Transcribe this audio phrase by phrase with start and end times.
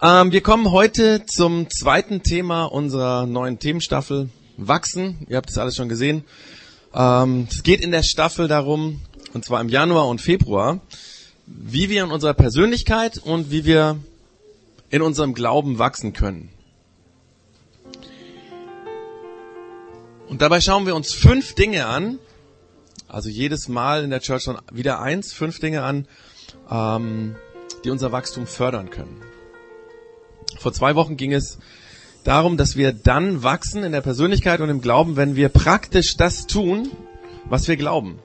[0.00, 5.26] Ähm, wir kommen heute zum zweiten Thema unserer neuen Themenstaffel, Wachsen.
[5.28, 6.22] Ihr habt das alles schon gesehen.
[6.94, 9.00] Ähm, es geht in der Staffel darum,
[9.34, 10.80] und zwar im Januar und Februar,
[11.46, 13.98] wie wir in unserer Persönlichkeit und wie wir
[14.88, 16.50] in unserem Glauben wachsen können.
[20.28, 22.20] Und dabei schauen wir uns fünf Dinge an,
[23.08, 26.06] also jedes Mal in der Church schon wieder eins, fünf Dinge an,
[26.70, 27.34] ähm,
[27.84, 29.27] die unser Wachstum fördern können.
[30.58, 31.58] Vor zwei Wochen ging es
[32.24, 36.46] darum, dass wir dann wachsen in der Persönlichkeit und im Glauben, wenn wir praktisch das
[36.46, 36.90] tun,
[37.44, 38.18] was wir glauben.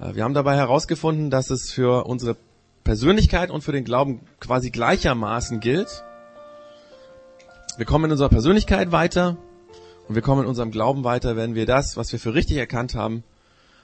[0.00, 2.36] Äh, wir haben dabei herausgefunden, dass es für unsere
[2.84, 6.04] Persönlichkeit und für den Glauben quasi gleichermaßen gilt.
[7.76, 9.36] Wir kommen in unserer Persönlichkeit weiter
[10.08, 12.94] und wir kommen in unserem Glauben weiter, wenn wir das, was wir für richtig erkannt
[12.94, 13.22] haben,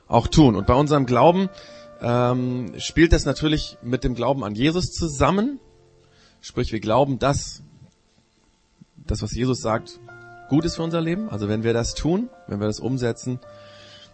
[0.08, 0.56] auch tun.
[0.56, 1.48] Und bei unserem Glauben
[2.00, 5.60] ähm, spielt das natürlich mit dem Glauben an Jesus zusammen.
[6.40, 7.61] Sprich, wir glauben, dass
[9.12, 10.00] das, was Jesus sagt,
[10.48, 11.28] gut ist für unser Leben.
[11.28, 13.38] Also wenn wir das tun, wenn wir das umsetzen,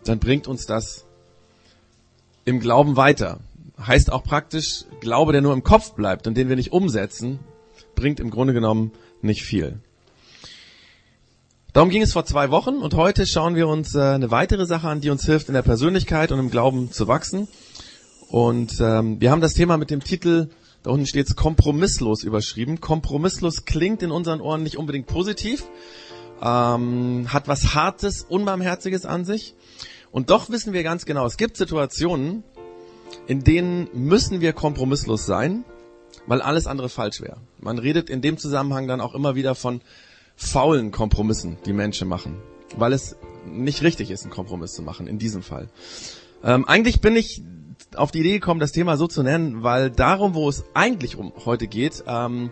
[0.05, 1.05] dann bringt uns das
[2.45, 3.39] im Glauben weiter.
[3.81, 7.39] Heißt auch praktisch, Glaube, der nur im Kopf bleibt und den wir nicht umsetzen,
[7.95, 8.91] bringt im Grunde genommen
[9.23, 9.79] nicht viel.
[11.73, 14.89] Darum ging es vor zwei Wochen und heute schauen wir uns äh, eine weitere Sache
[14.89, 17.47] an, die uns hilft, in der Persönlichkeit und im Glauben zu wachsen.
[18.31, 20.49] Und ähm, wir haben das Thema mit dem Titel
[20.83, 22.81] da unten steht es kompromisslos überschrieben.
[22.81, 25.65] Kompromisslos klingt in unseren Ohren nicht unbedingt positiv,
[26.43, 29.55] ähm, hat was Hartes, Unbarmherziges an sich.
[30.11, 32.45] Und doch wissen wir ganz genau, es gibt Situationen,
[33.27, 35.65] in denen müssen wir kompromisslos sein,
[36.27, 37.39] weil alles andere falsch wäre.
[37.61, 39.81] Man redet in dem Zusammenhang dann auch immer wieder von
[40.37, 42.37] faulen Kompromissen, die Menschen machen,
[42.77, 45.69] weil es nicht richtig ist, einen Kompromiss zu machen, in diesem Fall.
[46.45, 47.43] Ähm, eigentlich bin ich
[47.95, 51.33] auf die Idee gekommen, das Thema so zu nennen, weil darum, wo es eigentlich um
[51.45, 52.51] heute geht, ähm,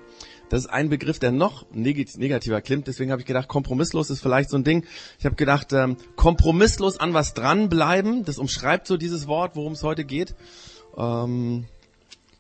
[0.49, 2.87] das ist ein Begriff, der noch negativer klingt.
[2.87, 4.85] Deswegen habe ich gedacht, kompromisslos ist vielleicht so ein Ding.
[5.19, 8.25] Ich habe gedacht, ähm, kompromisslos an was dranbleiben.
[8.25, 10.37] Das umschreibt so dieses Wort, worum es heute geht.
[10.97, 11.67] Ähm,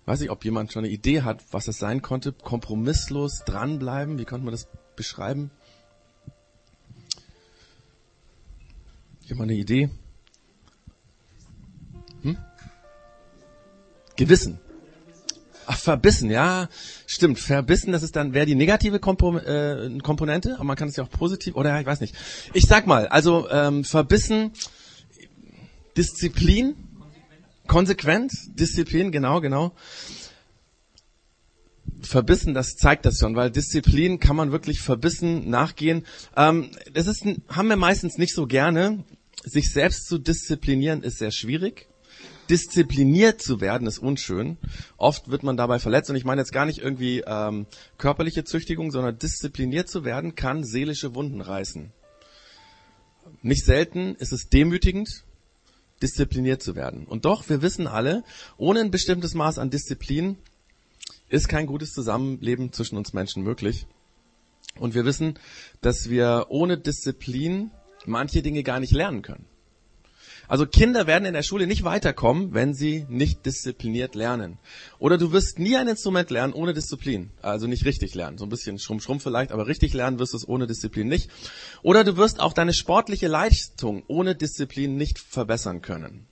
[0.05, 2.33] weiß ich, ob jemand schon eine Idee hat, was das sein konnte.
[2.33, 4.19] Kompromisslos dranbleiben.
[4.19, 5.51] Wie konnte man das beschreiben?
[9.23, 9.91] Jemand eine Idee?
[14.17, 14.59] Gewissen.
[15.67, 16.69] Ach, verbissen, ja,
[17.07, 17.41] stimmt.
[17.41, 21.05] Verbissen, das ist dann, wäre die negative Kompo äh, Komponente, aber man kann es ja
[21.05, 22.15] auch positiv, oder ich weiß nicht.
[22.53, 24.53] Ich sag mal, also ähm, verbissen,
[25.97, 26.77] Disziplin,
[27.67, 29.73] konsequent, Disziplin, genau, genau.
[32.01, 36.07] Verbissen, das zeigt das schon, weil Disziplin kann man wirklich verbissen nachgehen.
[36.37, 39.05] Ähm, das ist, haben wir meistens nicht so gerne.
[39.43, 41.89] Sich selbst zu disziplinieren ist sehr schwierig
[42.51, 44.57] diszipliniert zu werden, ist unschön.
[44.97, 47.67] Oft wird man dabei verletzt und ich meine jetzt gar nicht irgendwie ähm,
[47.99, 51.93] körperliche Züchtigung, sondern diszipliniert zu werden kann seelische Wunden reißen.
[53.43, 55.25] Nicht selten ist es demütigend,
[56.03, 57.07] diszipliniert zu werden.
[57.07, 58.23] Und doch, wir wissen alle,
[58.57, 60.37] ohne ein bestimmtes Maß an Disziplin
[61.29, 63.87] ist kein gutes Zusammenleben zwischen uns Menschen möglich.
[64.79, 65.39] Und wir wissen,
[65.81, 67.71] dass wir ohne Disziplin
[68.05, 69.47] manche Dinge gar nicht lernen können.
[70.49, 74.59] Also Kinder werden in der Schule nicht weiterkommen, wenn sie nicht diszipliniert lernen.
[74.99, 77.31] Oder du wirst nie ein Instrument lernen ohne Disziplin.
[77.43, 78.39] Also nicht richtig lernen.
[78.39, 81.31] So ein bisschen schrumm schrumm vielleicht, aber richtig lernen wirst du es ohne Disziplin nicht.
[81.83, 86.27] Oder du wirst auch deine sportliche Leistung ohne Disziplin nicht verbessern können.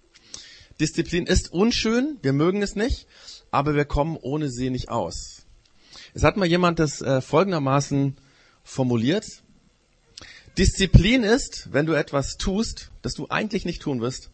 [0.81, 3.07] Disziplin ist unschön, wir mögen es nicht,
[3.51, 5.47] aber wir kommen ohne sie nicht aus.
[6.15, 8.17] Es hat mal jemand das äh, folgendermaßen
[8.65, 9.44] formuliert.
[10.59, 14.31] Disziplin ist, wenn du etwas tust, das du eigentlich nicht tun wirst,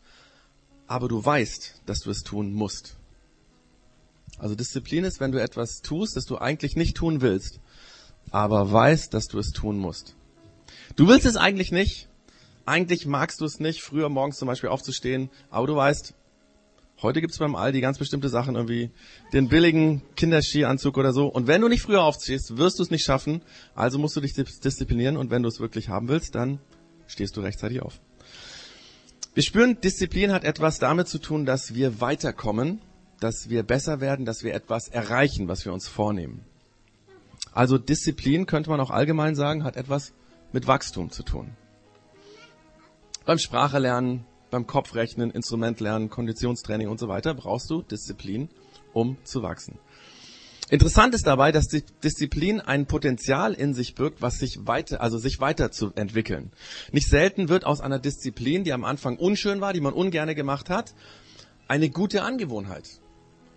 [0.87, 2.97] aber du weißt, dass du es tun musst.
[4.39, 7.61] Also Disziplin ist, wenn du etwas tust, das du eigentlich nicht tun willst,
[8.31, 10.15] aber weißt, dass du es tun musst.
[10.97, 12.09] Du willst es eigentlich nicht,
[12.67, 16.15] eigentlich magst du es nicht, früher morgens zum Beispiel aufzustehen, aber du weißt,
[17.03, 18.91] Heute gibt's beim Aldi ganz bestimmte Sachen, irgendwie
[19.33, 21.29] den billigen Kinderskianzug oder so.
[21.29, 23.41] Und wenn du nicht früher aufstehst, wirst du es nicht schaffen.
[23.75, 26.59] Also musst du dich disziplinieren und wenn du es wirklich haben willst, dann
[27.07, 28.01] stehst du rechtzeitig auf.
[29.33, 32.83] Wir spüren, Disziplin hat etwas damit zu tun, dass wir weiterkommen,
[33.19, 36.45] dass wir besser werden, dass wir etwas erreichen, was wir uns vornehmen.
[37.53, 40.13] Also Disziplin könnte man auch allgemein sagen, hat etwas
[40.53, 41.53] mit Wachstum zu tun.
[43.25, 48.49] Beim Sprachelernen, beim Kopfrechnen, Instrumentlernen, Konditionstraining und so weiter brauchst du Disziplin,
[48.93, 49.79] um zu wachsen.
[50.71, 55.19] Interessant ist dabei, dass die Disziplin ein Potenzial in sich birgt, was sich weiter, also
[55.19, 56.53] sich weiterzuentwickeln.
[56.93, 60.71] Nicht selten wird aus einer Disziplin, die am Anfang unschön war, die man ungerne gemacht
[60.71, 60.95] hat,
[61.67, 63.01] eine gute Angewohnheit.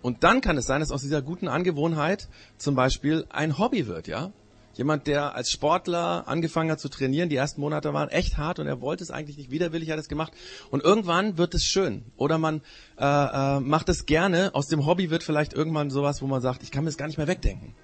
[0.02, 4.08] Und dann kann es sein, dass aus dieser guten Angewohnheit zum Beispiel ein Hobby wird,
[4.08, 4.32] ja.
[4.76, 8.66] Jemand, der als Sportler angefangen hat zu trainieren, die ersten Monate waren echt hart und
[8.66, 10.32] er wollte es eigentlich nicht widerwillig, hat es gemacht.
[10.70, 12.04] Und irgendwann wird es schön.
[12.16, 12.60] Oder man
[12.98, 14.54] äh, äh, macht es gerne.
[14.54, 17.06] Aus dem Hobby wird vielleicht irgendwann sowas, wo man sagt, ich kann mir das gar
[17.06, 17.74] nicht mehr wegdenken.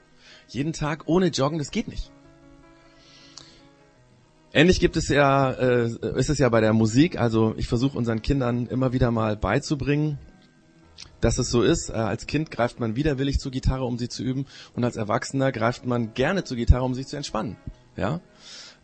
[0.49, 2.11] Jeden Tag ohne Joggen, das geht nicht.
[4.53, 7.21] Ähnlich gibt es ja, äh, ist es ja bei der Musik.
[7.21, 10.19] Also ich versuche unseren Kindern immer wieder mal beizubringen,
[11.21, 11.91] dass es so ist.
[11.91, 15.53] Äh, als Kind greift man widerwillig zur Gitarre, um sie zu üben, und als Erwachsener
[15.53, 17.57] greift man gerne zur Gitarre, um sich zu entspannen.
[17.97, 18.21] Ja,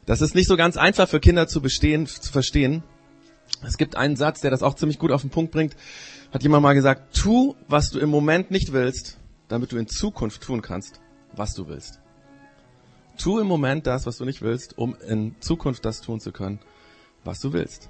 [0.05, 2.83] das ist nicht so ganz einfach für Kinder zu bestehen, zu verstehen.
[3.67, 5.77] Es gibt einen Satz, der das auch ziemlich gut auf den Punkt bringt.
[6.33, 9.19] Hat jemand mal gesagt: Tu, was du im Moment nicht willst,
[9.49, 11.01] damit du in Zukunft tun kannst,
[11.35, 12.01] was du willst.
[13.19, 16.59] Tu im Moment das, was du nicht willst, um in Zukunft das tun zu können,
[17.25, 17.89] was du willst.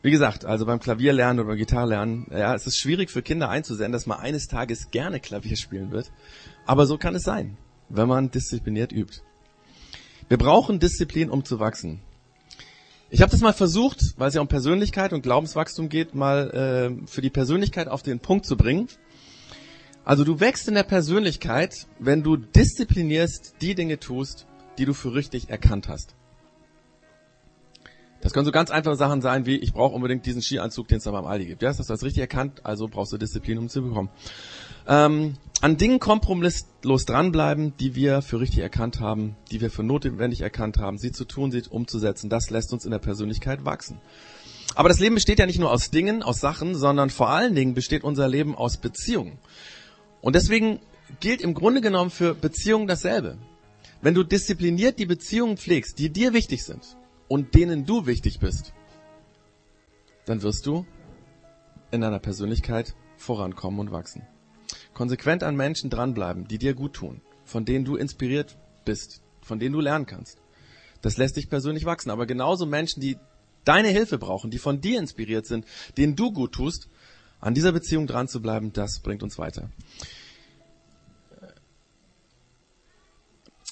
[0.00, 4.06] Wie gesagt, also beim Klavierlernen oder Gitarrelernen, ja, es ist schwierig für Kinder einzusehen, dass
[4.06, 6.12] man eines Tages gerne Klavier spielen wird.
[6.66, 7.56] Aber so kann es sein,
[7.88, 9.22] wenn man diszipliniert übt.
[10.28, 12.00] Wir brauchen Disziplin, um zu wachsen.
[13.10, 17.06] Ich habe das mal versucht, weil es ja um Persönlichkeit und Glaubenswachstum geht, mal äh,
[17.06, 18.88] für die Persönlichkeit auf den Punkt zu bringen.
[20.04, 24.46] Also du wächst in der Persönlichkeit, wenn du disziplinierst die Dinge tust,
[24.76, 26.14] die du für richtig erkannt hast.
[28.20, 31.04] Das können so ganz einfache Sachen sein, wie ich brauche unbedingt diesen Skianzug, den es
[31.04, 31.62] da beim Aldi gibt.
[31.62, 34.10] Ja, hast du das richtig erkannt, also brauchst du Disziplin, um es zu bekommen.
[34.88, 40.40] Ähm, an Dingen kompromisslos dranbleiben, die wir für richtig erkannt haben, die wir für notwendig
[40.40, 44.00] erkannt haben, sie zu tun, sie umzusetzen, das lässt uns in der Persönlichkeit wachsen.
[44.74, 47.74] Aber das Leben besteht ja nicht nur aus Dingen, aus Sachen, sondern vor allen Dingen
[47.74, 49.38] besteht unser Leben aus Beziehungen.
[50.20, 50.80] Und deswegen
[51.20, 53.38] gilt im Grunde genommen für Beziehungen dasselbe.
[54.02, 56.96] Wenn du diszipliniert die Beziehungen pflegst, die dir wichtig sind,
[57.28, 58.72] und denen du wichtig bist,
[60.24, 60.86] dann wirst du
[61.90, 64.26] in deiner Persönlichkeit vorankommen und wachsen.
[64.94, 69.72] Konsequent an Menschen dranbleiben, die dir gut tun, von denen du inspiriert bist, von denen
[69.72, 70.38] du lernen kannst.
[71.00, 72.10] Das lässt dich persönlich wachsen.
[72.10, 73.16] Aber genauso Menschen, die
[73.64, 75.64] deine Hilfe brauchen, die von dir inspiriert sind,
[75.96, 76.88] denen du gut tust,
[77.40, 79.70] an dieser Beziehung dran zu bleiben, das bringt uns weiter.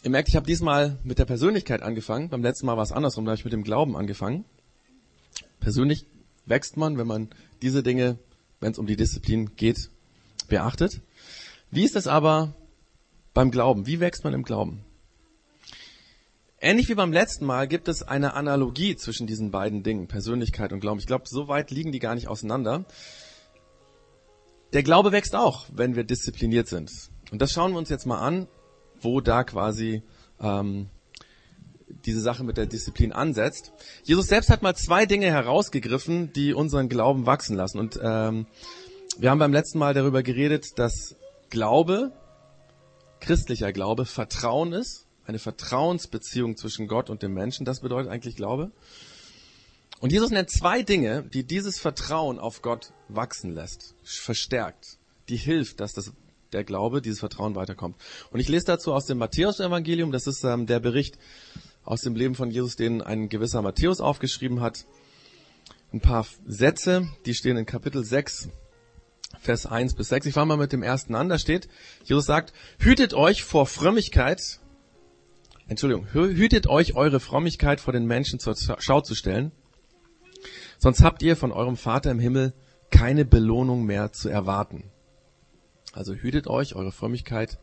[0.06, 2.29] Ihr merkt, ich habe diesmal mit der Persönlichkeit angefangen.
[2.29, 4.44] Beim letzten Mal war es andersrum, da habe ich mit dem Glauben angefangen.
[5.58, 6.06] Persönlich
[6.44, 7.29] wächst man, wenn man
[7.61, 8.17] diese Dinge,
[8.61, 9.91] wenn es um die Disziplin geht,
[10.47, 11.00] beachtet.
[11.73, 12.55] Wie ist es aber
[13.35, 13.88] beim Glauben?
[13.88, 14.85] Wie wächst man im Glauben?
[16.61, 20.79] Ähnlich wie beim letzten Mal gibt es eine Analogie zwischen diesen beiden Dingen, Persönlichkeit und
[20.79, 21.00] Glauben.
[21.00, 22.85] Ich glaube, so weit liegen die gar nicht auseinander.
[24.73, 26.93] Der Glaube wächst auch, wenn wir diszipliniert sind.
[27.32, 28.47] Und das schauen wir uns jetzt mal an
[29.00, 30.02] wo da quasi
[30.40, 30.88] ähm,
[32.04, 33.72] diese Sache mit der Disziplin ansetzt.
[34.02, 37.78] Jesus selbst hat mal zwei Dinge herausgegriffen, die unseren Glauben wachsen lassen.
[37.78, 38.46] Und ähm,
[39.19, 41.16] wir haben beim letzten Mal darüber geredet, dass
[41.50, 42.12] Glaube,
[43.20, 47.64] christlicher Glaube, Vertrauen ist, eine Vertrauensbeziehung zwischen Gott und dem Menschen.
[47.64, 48.70] Das bedeutet eigentlich Glaube.
[50.00, 55.81] Und Jesus nennt zwei Dinge, die dieses Vertrauen auf Gott wachsen lässt, verstärkt, die hilft,
[55.81, 56.12] dass das
[56.52, 57.96] der Glaube, dieses Vertrauen weiterkommt.
[58.31, 61.19] Und ich lese dazu aus dem Matthäus-Evangelium, das ist ähm, der Bericht
[61.84, 64.87] aus dem Leben von Jesus, den ein gewisser Matthäus aufgeschrieben hat.
[65.93, 68.48] Ein paar Sätze, die stehen in Kapitel 6,
[69.40, 70.26] Vers 1 bis 6.
[70.26, 71.69] Ich fange mal mit dem ersten an, da steht,
[72.04, 74.60] Jesus sagt, hütet euch vor Frömmigkeit,
[75.69, 79.52] Entschuldigung, hütet euch eure Frömmigkeit vor den Menschen zur Schau zu stellen,
[80.78, 82.52] sonst habt ihr von eurem Vater im Himmel
[82.90, 84.90] keine Belohnung mehr zu erwarten.
[85.97, 87.59] Also hütet euch, eure Frömmigkeit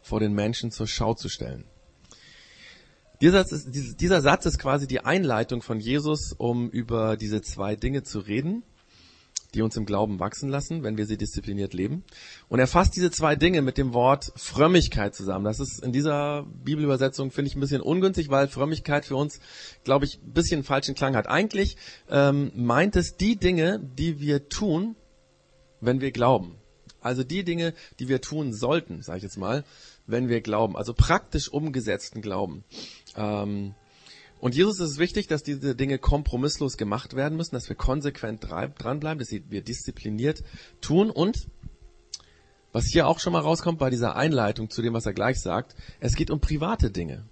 [0.00, 1.64] vor den Menschen zur Schau zu stellen.
[3.20, 7.76] Dieser Satz, ist, dieser Satz ist quasi die Einleitung von Jesus, um über diese zwei
[7.76, 8.64] Dinge zu reden,
[9.54, 12.04] die uns im Glauben wachsen lassen, wenn wir sie diszipliniert leben.
[12.48, 15.44] Und er fasst diese zwei Dinge mit dem Wort Frömmigkeit zusammen.
[15.44, 19.40] Das ist in dieser Bibelübersetzung, finde ich, ein bisschen ungünstig, weil Frömmigkeit für uns,
[19.84, 21.28] glaube ich, ein bisschen falschen Klang hat.
[21.28, 21.76] Eigentlich
[22.10, 24.96] ähm, meint es die Dinge, die wir tun,
[25.80, 26.56] wenn wir glauben.
[27.04, 29.62] Also die Dinge, die wir tun sollten, sage ich jetzt mal,
[30.06, 30.74] wenn wir glauben.
[30.76, 32.64] Also praktisch umgesetzten Glauben.
[33.14, 33.74] Ähm,
[34.40, 38.42] und Jesus ist es wichtig, dass diese Dinge kompromisslos gemacht werden müssen, dass wir konsequent
[38.42, 40.42] dranbleiben, dass wir diszipliniert
[40.80, 41.46] tun und
[42.72, 45.76] was hier auch schon mal rauskommt bei dieser Einleitung zu dem, was er gleich sagt,
[46.00, 47.24] es geht um private Dinge.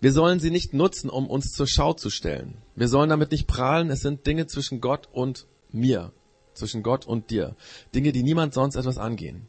[0.00, 2.56] Wir sollen sie nicht nutzen, um uns zur Schau zu stellen.
[2.76, 6.12] Wir sollen damit nicht prahlen, es sind Dinge zwischen Gott und mir
[6.58, 7.56] zwischen Gott und dir.
[7.94, 9.48] Dinge, die niemand sonst etwas angehen.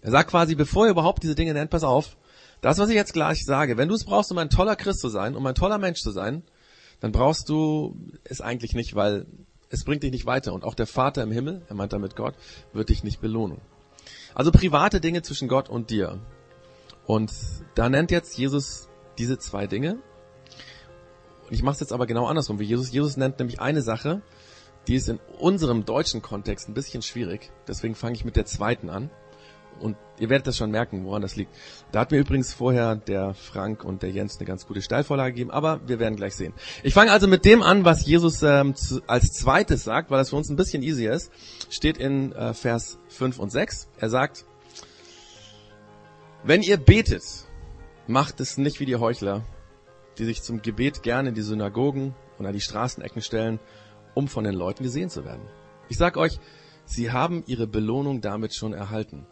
[0.00, 2.16] Er sagt quasi, bevor er überhaupt diese Dinge nennt, pass auf,
[2.60, 5.08] das, was ich jetzt gleich sage, wenn du es brauchst, um ein toller Christ zu
[5.08, 6.42] sein, um ein toller Mensch zu sein,
[7.00, 9.26] dann brauchst du es eigentlich nicht, weil
[9.68, 10.52] es bringt dich nicht weiter.
[10.52, 12.34] Und auch der Vater im Himmel, er meint damit Gott,
[12.72, 13.60] wird dich nicht belohnen.
[14.34, 16.20] Also private Dinge zwischen Gott und dir.
[17.06, 17.32] Und
[17.74, 18.88] da nennt jetzt Jesus
[19.18, 19.98] diese zwei Dinge.
[21.46, 22.90] Und ich mache es jetzt aber genau andersrum wie Jesus.
[22.90, 24.22] Jesus nennt nämlich eine Sache,
[24.86, 27.50] die ist in unserem deutschen Kontext ein bisschen schwierig.
[27.66, 29.10] Deswegen fange ich mit der zweiten an.
[29.80, 31.52] Und ihr werdet das schon merken, woran das liegt.
[31.90, 35.50] Da hat mir übrigens vorher der Frank und der Jens eine ganz gute Steilvorlage gegeben,
[35.50, 36.54] aber wir werden gleich sehen.
[36.84, 40.30] Ich fange also mit dem an, was Jesus ähm, zu, als zweites sagt, weil das
[40.30, 41.32] für uns ein bisschen easier ist.
[41.70, 43.88] Steht in äh, Vers 5 und 6.
[43.98, 44.44] Er sagt,
[46.44, 47.24] wenn ihr betet,
[48.06, 49.44] macht es nicht wie die Heuchler,
[50.18, 53.58] die sich zum Gebet gerne in die Synagogen und an die Straßenecken stellen,
[54.14, 55.42] um von den Leuten gesehen zu werden.
[55.88, 56.38] Ich sag euch,
[56.84, 59.26] sie haben ihre Belohnung damit schon erhalten.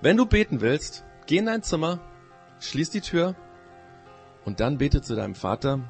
[0.00, 2.00] Wenn du beten willst, geh in dein Zimmer,
[2.60, 3.34] schließ die Tür
[4.44, 5.80] und dann bete zu deinem Vater,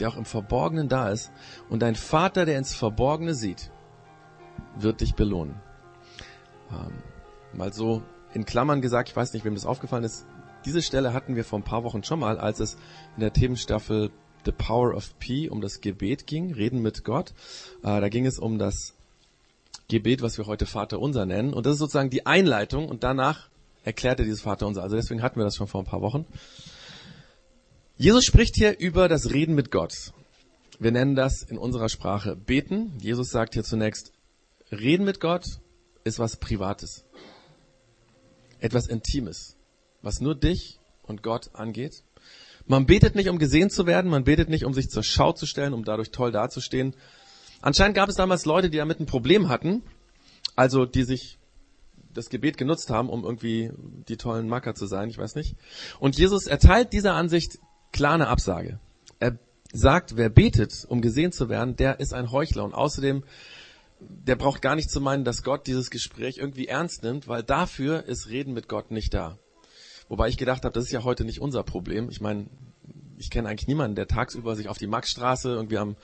[0.00, 1.30] der auch im Verborgenen da ist.
[1.68, 3.70] Und dein Vater, der ins Verborgene sieht,
[4.76, 5.60] wird dich belohnen.
[6.70, 7.02] Ähm,
[7.52, 10.26] mal so in Klammern gesagt, ich weiß nicht, wem das aufgefallen ist,
[10.64, 12.76] diese Stelle hatten wir vor ein paar Wochen schon mal, als es
[13.16, 14.10] in der Themenstaffel
[14.44, 17.32] The Power of P um das Gebet ging, Reden mit Gott.
[17.82, 18.94] Äh, da ging es um das
[19.88, 21.52] Gebet, was wir heute Vater unser nennen.
[21.52, 23.48] Und das ist sozusagen die Einleitung und danach
[23.84, 24.82] erklärt er dieses Vater unser.
[24.82, 26.26] Also deswegen hatten wir das schon vor ein paar Wochen.
[27.96, 30.12] Jesus spricht hier über das Reden mit Gott.
[30.80, 32.92] Wir nennen das in unserer Sprache beten.
[32.98, 34.12] Jesus sagt hier zunächst,
[34.72, 35.44] Reden mit Gott
[36.02, 37.04] ist was Privates.
[38.58, 39.56] Etwas Intimes,
[40.02, 42.02] was nur dich und Gott angeht.
[42.66, 45.46] Man betet nicht, um gesehen zu werden, man betet nicht, um sich zur Schau zu
[45.46, 46.94] stellen, um dadurch toll dazustehen.
[47.60, 49.82] Anscheinend gab es damals Leute, die damit ein Problem hatten,
[50.56, 51.38] also die sich
[52.14, 53.70] das Gebet genutzt haben, um irgendwie
[54.08, 55.56] die tollen Macker zu sein, ich weiß nicht.
[55.98, 57.58] Und Jesus erteilt dieser Ansicht
[57.92, 58.78] klar eine Absage.
[59.18, 59.38] Er
[59.72, 62.64] sagt, wer betet, um gesehen zu werden, der ist ein Heuchler.
[62.64, 63.24] Und außerdem,
[64.00, 68.04] der braucht gar nicht zu meinen, dass Gott dieses Gespräch irgendwie ernst nimmt, weil dafür
[68.04, 69.38] ist Reden mit Gott nicht da.
[70.08, 72.08] Wobei ich gedacht habe, das ist ja heute nicht unser Problem.
[72.10, 72.46] Ich meine,
[73.18, 75.96] ich kenne eigentlich niemanden, der tagsüber sich auf die Maxstraße irgendwie am,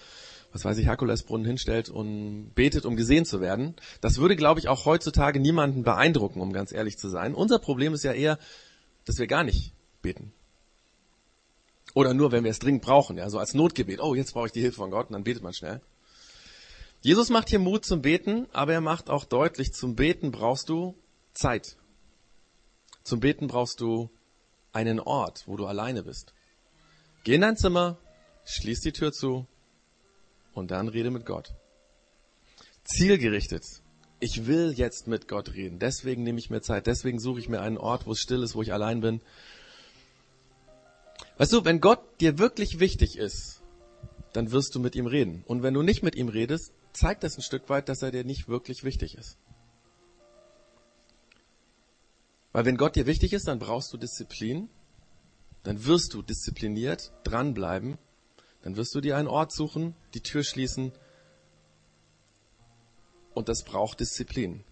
[0.52, 3.74] was weiß ich, Herkulesbrunnen hinstellt und betet, um gesehen zu werden.
[4.00, 7.34] Das würde, glaube ich, auch heutzutage niemanden beeindrucken, um ganz ehrlich zu sein.
[7.34, 8.38] Unser Problem ist ja eher,
[9.04, 10.32] dass wir gar nicht beten.
[11.94, 14.00] Oder nur, wenn wir es dringend brauchen, ja, so als Notgebet.
[14.00, 15.80] Oh, jetzt brauche ich die Hilfe von Gott und dann betet man schnell.
[17.02, 20.94] Jesus macht hier Mut zum Beten, aber er macht auch deutlich, zum Beten brauchst du
[21.32, 21.76] Zeit.
[23.10, 24.08] Zum Beten brauchst du
[24.72, 26.32] einen Ort, wo du alleine bist.
[27.24, 27.98] Geh in dein Zimmer,
[28.44, 29.48] schließ die Tür zu
[30.54, 31.52] und dann rede mit Gott.
[32.84, 33.64] Zielgerichtet.
[34.20, 35.80] Ich will jetzt mit Gott reden.
[35.80, 36.86] Deswegen nehme ich mir Zeit.
[36.86, 39.20] Deswegen suche ich mir einen Ort, wo es still ist, wo ich allein bin.
[41.36, 43.60] Weißt du, wenn Gott dir wirklich wichtig ist,
[44.32, 45.42] dann wirst du mit ihm reden.
[45.48, 48.22] Und wenn du nicht mit ihm redest, zeigt das ein Stück weit, dass er dir
[48.22, 49.36] nicht wirklich wichtig ist.
[52.52, 54.68] Weil wenn Gott dir wichtig ist, dann brauchst du Disziplin,
[55.62, 57.98] dann wirst du diszipliniert dranbleiben,
[58.62, 60.92] dann wirst du dir einen Ort suchen, die Tür schließen
[63.34, 64.64] und das braucht Disziplin.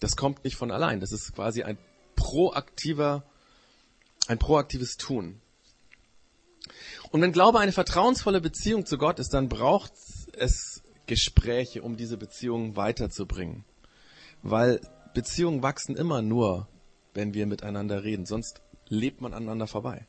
[0.00, 1.78] Das kommt nicht von allein, das ist quasi ein
[2.14, 3.24] proaktiver,
[4.28, 5.40] ein proaktives Tun.
[7.10, 9.92] Und wenn Glaube eine vertrauensvolle Beziehung zu Gott ist, dann braucht
[10.34, 13.64] es Gespräche, um diese Beziehung weiterzubringen.
[14.42, 14.80] Weil
[15.14, 16.68] Beziehungen wachsen immer nur,
[17.14, 18.26] wenn wir miteinander reden.
[18.26, 20.06] Sonst lebt man aneinander vorbei.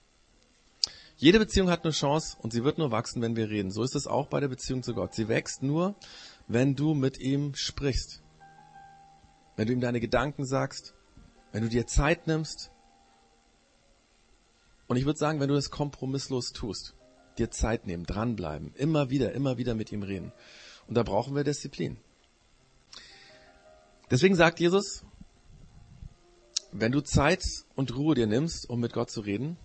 [1.18, 3.72] Jede Beziehung hat eine Chance und sie wird nur wachsen, wenn wir reden.
[3.72, 5.14] So ist es auch bei der Beziehung zu Gott.
[5.14, 5.96] Sie wächst nur,
[6.48, 8.24] wenn du mit ihm sprichst.
[9.58, 10.96] Wenn du ihm deine Gedanken sagst,
[11.52, 12.72] wenn du dir Zeit nimmst.
[14.88, 16.96] Und ich würde sagen, wenn du das kompromisslos tust,
[17.38, 20.32] dir Zeit nehmen, dranbleiben, immer wieder, immer wieder mit ihm reden.
[20.88, 21.98] Und da brauchen wir Disziplin.
[24.10, 25.04] Deswegen sagt Jesus,
[26.72, 27.44] wenn du Zeit
[27.76, 29.58] und Ruhe dir nimmst, um mit Gott zu reden,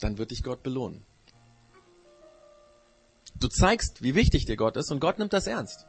[0.00, 1.04] dann wird dich Gott belohnen.
[3.38, 5.86] Du zeigst, wie wichtig dir Gott ist und Gott nimmt das ernst.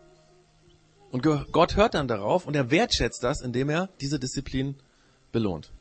[1.11, 4.75] Und Gott hört dann darauf und er wertschätzt das, indem er diese Disziplin
[5.31, 5.71] belohnt.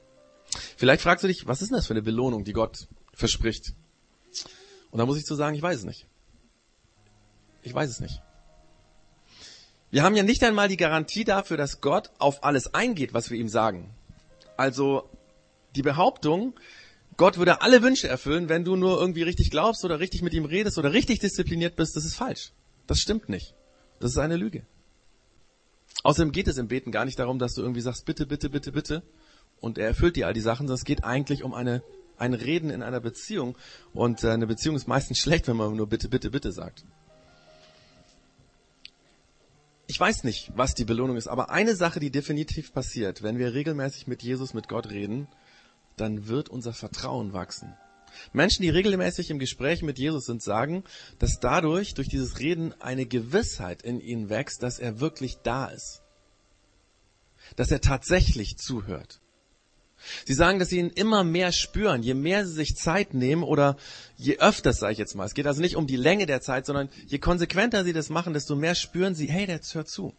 [0.76, 3.74] Vielleicht fragst du dich, was ist denn das für eine Belohnung, die Gott verspricht?
[4.92, 6.06] Und da muss ich zu sagen, ich weiß es nicht.
[7.62, 8.22] Ich weiß es nicht.
[9.90, 13.38] Wir haben ja nicht einmal die Garantie dafür, dass Gott auf alles eingeht, was wir
[13.38, 13.94] ihm sagen.
[14.56, 15.08] Also
[15.76, 16.54] die Behauptung,
[17.16, 20.44] Gott würde alle Wünsche erfüllen, wenn du nur irgendwie richtig glaubst oder richtig mit ihm
[20.44, 22.52] redest oder richtig diszipliniert bist, das ist falsch.
[22.86, 23.54] Das stimmt nicht.
[24.00, 24.66] Das ist eine Lüge.
[26.02, 28.72] Außerdem geht es im Beten gar nicht darum, dass du irgendwie sagst, bitte, bitte, bitte,
[28.72, 29.02] bitte.
[29.60, 31.82] Und er erfüllt dir all die Sachen, sondern es geht eigentlich um eine,
[32.18, 33.56] ein Reden in einer Beziehung.
[33.94, 36.84] Und äh, eine Beziehung ist meistens schlecht, wenn man nur bitte, bitte, bitte sagt.
[39.86, 43.54] Ich weiß nicht, was die Belohnung ist, aber eine Sache, die definitiv passiert, wenn wir
[43.54, 45.28] regelmäßig mit Jesus, mit Gott reden,
[45.96, 47.74] dann wird unser Vertrauen wachsen.
[48.32, 50.84] Menschen, die regelmäßig im Gespräch mit Jesus sind, sagen,
[51.18, 56.02] dass dadurch, durch dieses Reden, eine Gewissheit in ihnen wächst, dass er wirklich da ist.
[57.56, 59.20] Dass er tatsächlich zuhört.
[60.24, 63.76] Sie sagen, dass sie ihn immer mehr spüren, je mehr sie sich Zeit nehmen oder
[64.16, 65.24] je öfter, sage ich jetzt mal.
[65.24, 68.32] Es geht also nicht um die Länge der Zeit, sondern je konsequenter sie das machen,
[68.32, 70.14] desto mehr spüren sie, hey, der hört zu.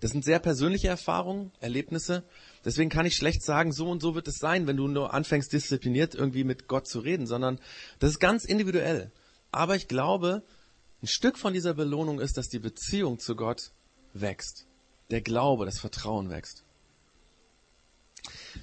[0.00, 2.24] Das sind sehr persönliche Erfahrungen, Erlebnisse.
[2.64, 5.52] Deswegen kann ich schlecht sagen, so und so wird es sein, wenn du nur anfängst,
[5.52, 7.60] diszipliniert irgendwie mit Gott zu reden, sondern
[8.00, 9.12] das ist ganz individuell.
[9.52, 10.42] Aber ich glaube,
[11.02, 13.70] ein Stück von dieser Belohnung ist, dass die Beziehung zu Gott
[14.12, 14.66] wächst.
[15.10, 16.64] Der Glaube, das Vertrauen wächst.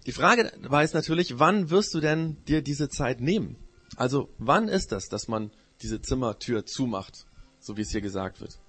[0.06, 3.58] Die Frage dabei ist natürlich, wann wirst du denn dir diese Zeit nehmen?
[3.96, 5.52] Also wann ist das, dass man
[5.82, 7.26] diese Zimmertür zumacht,
[7.60, 8.60] so wie es hier gesagt wird?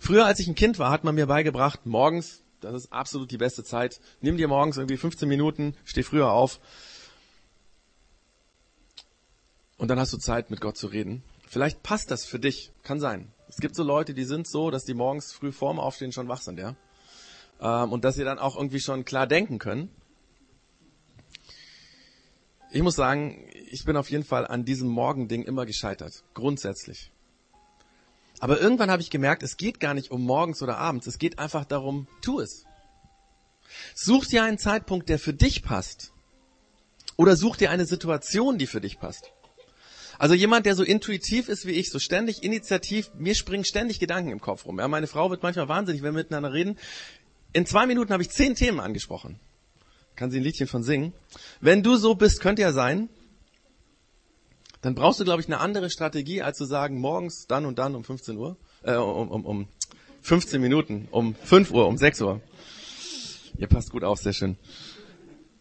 [0.00, 3.38] Früher, als ich ein Kind war, hat man mir beigebracht, morgens, das ist absolut die
[3.38, 6.60] beste Zeit, nimm dir morgens irgendwie 15 Minuten, steh früher auf
[9.76, 11.22] und dann hast du Zeit, mit Gott zu reden.
[11.46, 13.32] Vielleicht passt das für dich, kann sein.
[13.48, 16.40] Es gibt so Leute, die sind so, dass die morgens früh vorm Aufstehen schon wach
[16.40, 16.74] sind, ja.
[17.60, 19.90] Ähm, und dass sie dann auch irgendwie schon klar denken können.
[22.74, 26.24] Ich muss sagen, ich bin auf jeden Fall an diesem Morgending immer gescheitert.
[26.34, 27.12] Grundsätzlich.
[28.40, 31.06] Aber irgendwann habe ich gemerkt, es geht gar nicht um morgens oder abends.
[31.06, 32.64] Es geht einfach darum, tu es.
[33.94, 36.10] Such dir einen Zeitpunkt, der für dich passt.
[37.16, 39.30] Oder such dir eine Situation, die für dich passt.
[40.18, 44.32] Also jemand, der so intuitiv ist wie ich, so ständig initiativ, mir springen ständig Gedanken
[44.32, 44.80] im Kopf rum.
[44.80, 46.76] Ja, meine Frau wird manchmal wahnsinnig, wenn wir miteinander reden.
[47.52, 49.38] In zwei Minuten habe ich zehn Themen angesprochen
[50.16, 51.12] kann sie ein Liedchen von singen.
[51.60, 53.08] Wenn du so bist, könnte ja sein,
[54.80, 57.94] dann brauchst du, glaube ich, eine andere Strategie, als zu sagen, morgens, dann und dann
[57.94, 59.68] um 15 Uhr, äh, um, um, um
[60.20, 62.40] 15 Minuten, um 5 Uhr, um 6 Uhr.
[63.56, 64.56] Ihr passt gut auf, sehr schön.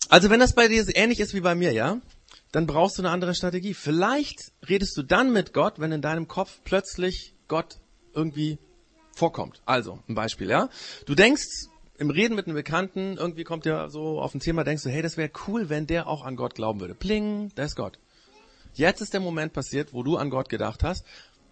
[0.10, 2.02] Also wenn das bei dir ähnlich ist wie bei mir, ja,
[2.52, 3.74] dann brauchst du eine andere Strategie.
[3.74, 7.80] Vielleicht redest du dann mit Gott, wenn in deinem Kopf plötzlich Gott
[8.14, 8.60] irgendwie
[9.16, 9.62] vorkommt.
[9.66, 10.70] Also, ein Beispiel, ja.
[11.06, 14.84] Du denkst, im Reden mit einem Bekannten, irgendwie kommt dir so auf ein Thema, denkst
[14.84, 16.96] du, hey, das wäre cool, wenn der auch an Gott glauben würde.
[16.96, 18.00] Pling, da ist Gott.
[18.74, 21.06] Jetzt ist der Moment passiert, wo du an Gott gedacht hast.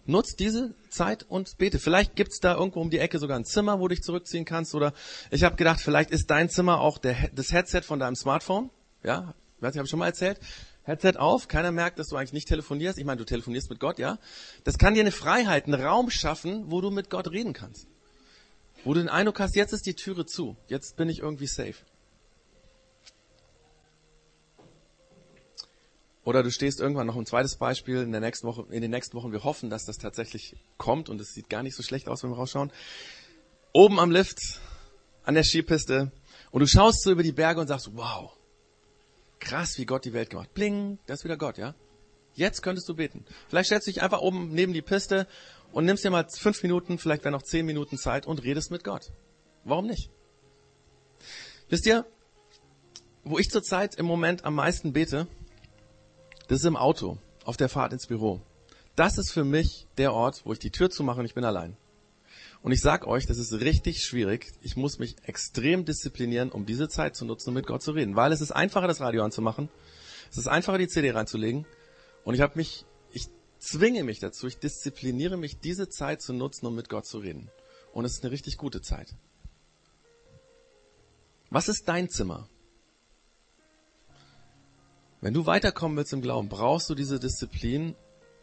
[0.08, 1.78] Nutz diese Zeit und bete.
[1.78, 4.74] Vielleicht gibt's da irgendwo um die Ecke sogar ein Zimmer, wo du dich zurückziehen kannst.
[4.74, 4.94] Oder
[5.30, 8.72] ich habe gedacht, vielleicht ist dein Zimmer auch der, das Headset von deinem Smartphone.
[9.04, 10.40] Ja, weiß ich, habe ich schon mal erzählt.
[10.84, 12.98] Headset auf, keiner merkt, dass du eigentlich nicht telefonierst.
[12.98, 14.18] Ich meine, du telefonierst mit Gott, ja.
[14.64, 17.88] Das kann dir eine Freiheit, einen Raum schaffen, wo du mit Gott reden kannst.
[18.84, 21.76] Wo du den Eindruck hast, jetzt ist die Türe zu, jetzt bin ich irgendwie safe.
[26.24, 29.18] Oder du stehst irgendwann noch ein zweites Beispiel in der nächsten Woche, in den nächsten
[29.18, 29.32] Wochen.
[29.32, 32.30] Wir hoffen, dass das tatsächlich kommt und es sieht gar nicht so schlecht aus, wenn
[32.30, 32.72] wir rausschauen.
[33.74, 34.40] Oben am Lift,
[35.24, 36.12] an der Skipiste
[36.52, 38.32] und du schaust so über die Berge und sagst, wow,
[39.40, 40.54] krass, wie Gott die Welt gemacht.
[40.54, 41.76] Bling, das ist wieder Gott, ja?
[42.34, 43.26] Jetzt könntest du beten.
[43.50, 45.28] Vielleicht stellst du dich einfach oben neben die Piste
[45.72, 48.84] und nimmst dir mal fünf Minuten, vielleicht wäre noch zehn Minuten Zeit und redest mit
[48.84, 49.12] Gott.
[49.64, 50.10] Warum nicht?
[51.70, 52.06] Wisst ihr,
[53.24, 55.28] wo ich zurzeit im Moment am meisten bete,
[56.48, 58.42] das ist im Auto, auf der Fahrt ins Büro.
[58.96, 61.78] Das ist für mich der Ort, wo ich die Tür zumache und ich bin allein.
[62.62, 64.52] Und ich sag euch, das ist richtig schwierig.
[64.62, 68.16] Ich muss mich extrem disziplinieren, um diese Zeit zu nutzen, um mit Gott zu reden.
[68.16, 69.70] Weil es ist einfacher, das Radio anzumachen.
[70.30, 71.66] Es ist einfacher, die CD reinzulegen.
[72.24, 72.86] Und ich habe mich
[73.62, 77.50] zwinge mich dazu, ich diszipliniere mich, diese Zeit zu nutzen, um mit Gott zu reden.
[77.94, 79.16] Und es ist eine richtig gute Zeit.
[81.50, 82.48] Was ist dein Zimmer?
[85.20, 87.96] Wenn du weiterkommen willst im Glauben, brauchst du diese Disziplin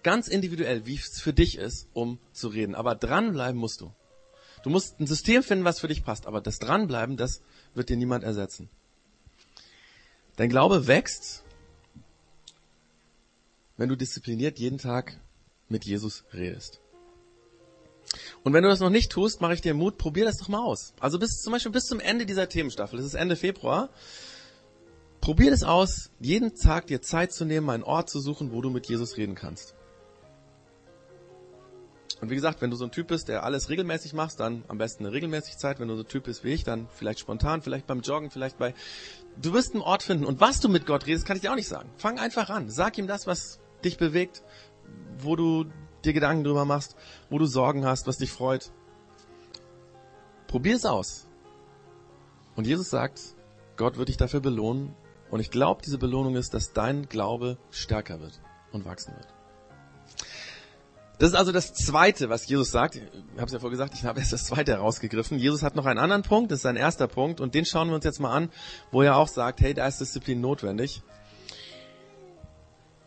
[0.02, 2.74] ganz individuell, wie es für dich ist, um zu reden.
[2.74, 3.92] Aber dranbleiben musst du.
[4.62, 6.26] Du musst ein System finden, was für dich passt.
[6.26, 7.42] Aber das Dranbleiben, das
[7.74, 8.68] wird dir niemand ersetzen.
[10.36, 11.42] Dein Glaube wächst,
[13.78, 15.18] wenn du diszipliniert jeden Tag
[15.68, 16.80] mit Jesus redest.
[18.42, 20.62] Und wenn du das noch nicht tust, mache ich dir Mut, probier das doch mal
[20.62, 20.94] aus.
[21.00, 23.90] Also bis zum Beispiel bis zum Ende dieser Themenstaffel, das ist Ende Februar,
[25.20, 28.70] probier das aus, jeden Tag dir Zeit zu nehmen, einen Ort zu suchen, wo du
[28.70, 29.74] mit Jesus reden kannst.
[32.20, 34.78] Und wie gesagt, wenn du so ein Typ bist, der alles regelmäßig machst, dann am
[34.78, 35.78] besten eine regelmäßige Zeit.
[35.78, 38.58] Wenn du so ein Typ bist wie ich, dann vielleicht spontan, vielleicht beim Joggen, vielleicht
[38.58, 38.74] bei...
[39.40, 40.24] Du wirst einen Ort finden.
[40.24, 41.88] Und was du mit Gott redest, kann ich dir auch nicht sagen.
[41.96, 42.70] Fang einfach an.
[42.70, 44.42] Sag ihm das, was dich bewegt,
[45.18, 45.66] wo du
[46.04, 46.96] dir Gedanken drüber machst,
[47.30, 48.70] wo du Sorgen hast, was dich freut.
[50.46, 51.26] Probier es aus.
[52.56, 53.20] Und Jesus sagt,
[53.76, 54.94] Gott wird dich dafür belohnen.
[55.30, 58.40] Und ich glaube, diese Belohnung ist, dass dein Glaube stärker wird
[58.72, 59.28] und wachsen wird.
[61.18, 62.94] Das ist also das Zweite, was Jesus sagt.
[62.94, 63.02] Ich
[63.36, 65.38] habe es ja vorher gesagt, ich habe erst das Zweite herausgegriffen.
[65.38, 67.96] Jesus hat noch einen anderen Punkt, das ist sein erster Punkt, und den schauen wir
[67.96, 68.50] uns jetzt mal an,
[68.92, 71.02] wo er auch sagt, hey, da ist Disziplin notwendig.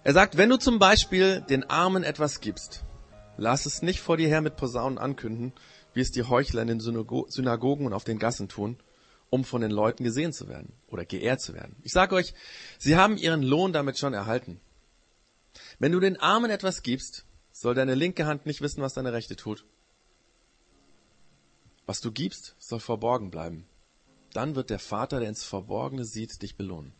[0.03, 2.83] Er sagt, wenn du zum Beispiel den Armen etwas gibst,
[3.37, 5.53] lass es nicht vor dir her mit Posaunen ankünden,
[5.93, 8.77] wie es die Heuchler in den Synagogen und auf den Gassen tun,
[9.29, 11.75] um von den Leuten gesehen zu werden oder geehrt zu werden.
[11.83, 12.33] Ich sage euch,
[12.79, 14.59] sie haben ihren Lohn damit schon erhalten.
[15.77, 19.35] Wenn du den Armen etwas gibst, soll deine linke Hand nicht wissen, was deine rechte
[19.35, 19.65] tut.
[21.85, 23.67] Was du gibst, soll verborgen bleiben.
[24.33, 26.93] Dann wird der Vater, der ins Verborgene sieht, dich belohnen.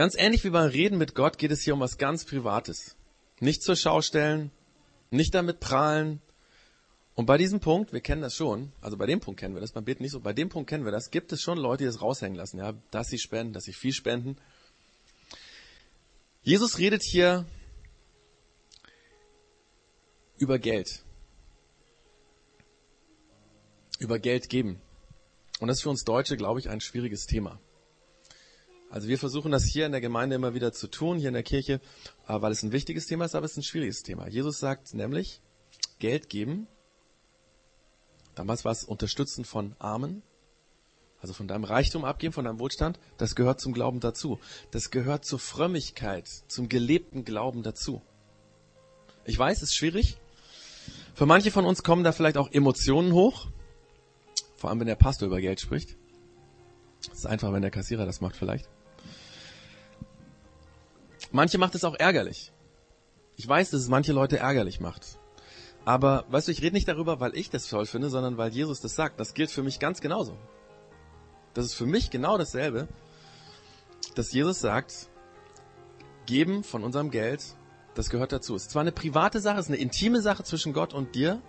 [0.00, 2.96] Ganz ähnlich wie beim Reden mit Gott geht es hier um was ganz Privates.
[3.38, 4.50] Nicht zur Schau stellen,
[5.10, 6.22] nicht damit prahlen.
[7.14, 9.72] Und bei diesem Punkt, wir kennen das schon, also bei dem Punkt kennen wir das,
[9.72, 11.84] beim Beten nicht so, bei dem Punkt kennen wir das, gibt es schon Leute, die
[11.84, 14.38] das raushängen lassen, ja, dass sie spenden, dass sie viel spenden.
[16.44, 17.44] Jesus redet hier
[20.38, 21.02] über Geld.
[23.98, 24.80] Über Geld geben.
[25.58, 27.60] Und das ist für uns Deutsche, glaube ich, ein schwieriges Thema.
[28.90, 31.44] Also wir versuchen das hier in der Gemeinde immer wieder zu tun, hier in der
[31.44, 31.74] Kirche,
[32.26, 34.28] äh, weil es ein wichtiges Thema ist, aber es ist ein schwieriges Thema.
[34.28, 35.40] Jesus sagt nämlich,
[36.00, 36.66] Geld geben,
[38.34, 40.22] damals war es Unterstützen von Armen,
[41.20, 44.40] also von deinem Reichtum abgeben, von deinem Wohlstand, das gehört zum Glauben dazu.
[44.72, 48.02] Das gehört zur Frömmigkeit, zum gelebten Glauben dazu.
[49.24, 50.16] Ich weiß, es ist schwierig,
[51.14, 53.46] für manche von uns kommen da vielleicht auch Emotionen hoch,
[54.56, 55.96] vor allem wenn der Pastor über Geld spricht.
[57.12, 58.68] Es ist einfach, wenn der Kassierer das macht vielleicht.
[61.30, 62.52] Manche macht es auch ärgerlich.
[63.36, 65.18] Ich weiß, dass es manche Leute ärgerlich macht.
[65.84, 68.80] Aber, weißt du, ich rede nicht darüber, weil ich das toll finde, sondern weil Jesus
[68.80, 69.18] das sagt.
[69.18, 70.36] Das gilt für mich ganz genauso.
[71.54, 72.88] Das ist für mich genau dasselbe,
[74.14, 75.08] dass Jesus sagt,
[76.26, 77.42] geben von unserem Geld
[77.94, 78.54] das gehört dazu.
[78.54, 81.42] Es ist zwar eine private Sache, es ist eine intime Sache zwischen Gott und dir,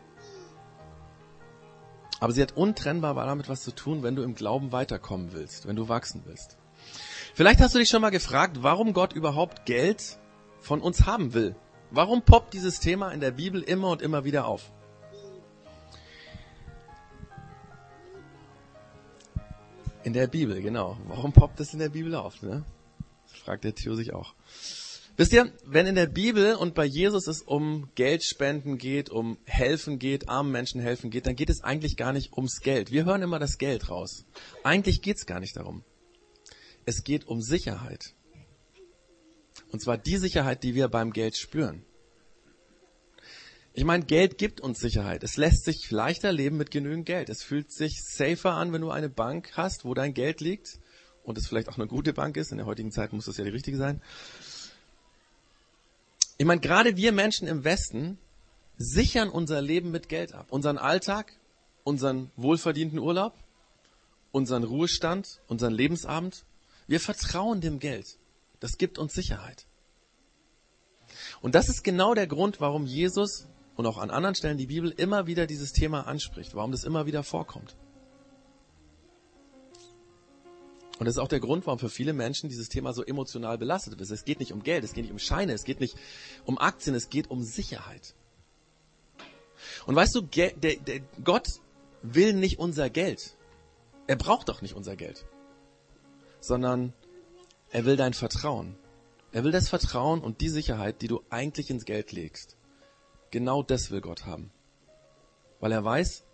[2.20, 5.76] aber sie hat untrennbar damit was zu tun, wenn du im Glauben weiterkommen willst, wenn
[5.76, 6.58] du wachsen willst.
[7.42, 10.20] Vielleicht hast du dich schon mal gefragt, warum Gott überhaupt Geld
[10.60, 11.56] von uns haben will.
[11.90, 14.72] Warum poppt dieses Thema in der Bibel immer und immer wieder auf?
[20.04, 21.00] In der Bibel, genau.
[21.08, 22.44] Warum poppt das in der Bibel auf?
[22.44, 22.64] Ne?
[23.28, 24.36] Das fragt der Theo sich auch.
[25.18, 29.98] Wisst ihr, wenn in der Bibel und bei Jesus es um Geldspenden geht, um helfen
[29.98, 32.92] geht, armen Menschen helfen geht, dann geht es eigentlich gar nicht ums Geld.
[32.92, 34.26] Wir hören immer das Geld raus.
[34.64, 35.84] Eigentlich geht es gar nicht darum.
[36.86, 38.14] Es geht um Sicherheit.
[39.72, 41.84] Und zwar die Sicherheit, die wir beim Geld spüren.
[43.74, 45.24] Ich meine, Geld gibt uns Sicherheit.
[45.24, 47.30] Es lässt sich leichter leben mit genügend Geld.
[47.30, 50.80] Es fühlt sich safer an, wenn du eine Bank hast, wo dein Geld liegt
[51.24, 52.52] und es vielleicht auch eine gute Bank ist.
[52.52, 54.02] In der heutigen Zeit muss das ja die richtige sein.
[56.38, 58.18] Ich meine, gerade wir Menschen im Westen
[58.78, 60.48] sichern unser Leben mit Geld ab.
[60.50, 61.34] Unseren Alltag,
[61.84, 63.36] unseren wohlverdienten Urlaub,
[64.32, 66.44] unseren Ruhestand, unseren Lebensabend.
[66.92, 68.18] Wir vertrauen dem Geld.
[68.60, 69.66] Das gibt uns Sicherheit.
[71.40, 74.92] Und das ist genau der Grund, warum Jesus und auch an anderen Stellen die Bibel
[74.98, 77.78] immer wieder dieses Thema anspricht, warum das immer wieder vorkommt.
[81.00, 84.02] Und das ist auch der Grund, warum für viele Menschen dieses Thema so emotional belastet
[84.02, 84.12] ist.
[84.12, 85.96] Es geht nicht um Geld, es geht nicht um Scheine, es geht nicht
[86.44, 88.16] um Aktien, es geht um Sicherheit.
[89.86, 90.28] Und weißt du,
[91.24, 91.48] Gott
[92.02, 93.38] will nicht unser Geld.
[94.08, 95.26] Er braucht doch nicht unser Geld.
[96.42, 96.94] Sondern
[97.72, 98.76] er will dein Vertrauen.
[99.32, 102.58] Er will das Vertrauen und die Sicherheit, die du eigentlich ins Geld legst.
[103.32, 104.52] Genau das will Gott haben.
[105.62, 106.26] Weil er weiß,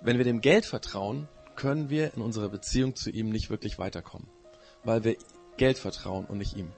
[0.00, 4.26] wenn wir dem Geld vertrauen, können wir in unserer Beziehung zu ihm nicht wirklich weiterkommen,
[4.84, 5.16] weil wir
[5.58, 6.72] Geld vertrauen und nicht ihm.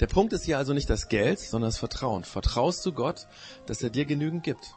[0.00, 2.24] Der Punkt ist hier also nicht das Geld, sondern das Vertrauen.
[2.24, 3.28] Vertraust du Gott,
[3.66, 4.74] dass er dir genügend gibt?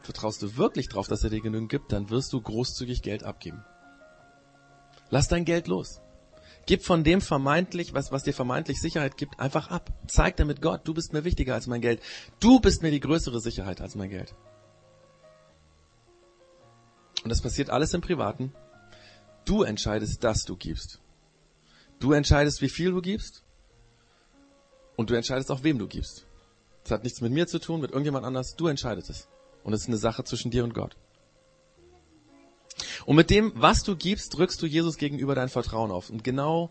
[0.00, 3.62] Vertraust du wirklich darauf, dass er dir genügend gibt, dann wirst du großzügig Geld abgeben.
[5.10, 6.00] Lass dein Geld los.
[6.66, 9.90] Gib von dem vermeintlich, was, was dir vermeintlich Sicherheit gibt, einfach ab.
[10.06, 12.00] Zeig damit Gott, du bist mir wichtiger als mein Geld.
[12.38, 14.34] Du bist mir die größere Sicherheit als mein Geld.
[17.24, 18.52] Und das passiert alles im Privaten.
[19.44, 21.00] Du entscheidest, dass du gibst.
[21.98, 23.42] Du entscheidest, wie viel du gibst.
[24.96, 26.26] Und du entscheidest auch, wem du gibst.
[26.84, 28.54] Das hat nichts mit mir zu tun, mit irgendjemand anders.
[28.56, 29.28] Du entscheidest es.
[29.64, 30.96] Und es ist eine Sache zwischen dir und Gott.
[33.06, 36.10] Und mit dem, was du gibst, drückst du Jesus gegenüber dein Vertrauen auf.
[36.10, 36.70] Und genau